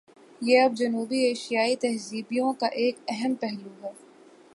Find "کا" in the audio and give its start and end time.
2.53-2.67